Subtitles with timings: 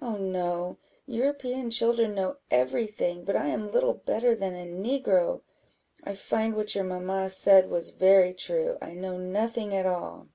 [0.00, 5.42] "Oh no, European children know every thing, but I am little better than a negro;
[6.04, 10.28] I find what your mamma said was very true I know nothing at all."